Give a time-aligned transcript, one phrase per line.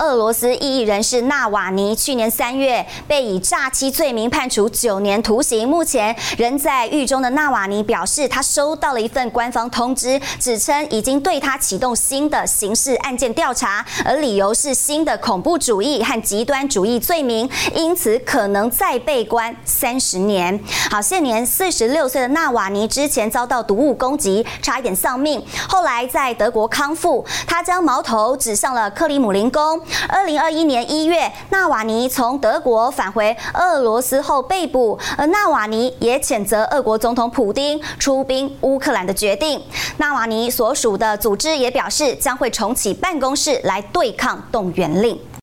[0.00, 20.58] 俄罗斯异议人士纳瓦尼去年三月被以诈欺罪名判处九年徒刑，目前仍在狱中的纳瓦尼表示，他收到了一份官方通知，指称已经对他启动新的刑事案件调查，而理由是新的恐怖主义和极端主义罪名，因此可能再被关三十年。
[20.90, 29.78] 好，现年四十六岁的纳瓦尼之前遭到毒物攻击，差一点丧命，后来在德国康复，他将矛头指向了克里姆林宫。
[30.08, 39.62] 二零二一年一月，纳瓦尼从德国返回俄罗斯后被捕，而纳瓦尼也谴责俄国总统普丁出兵乌克兰的决定。
[39.98, 45.18] 纳瓦尼所属的组织也表示，将会重启办公室来对抗动员令。